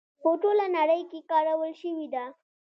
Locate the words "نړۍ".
0.77-1.01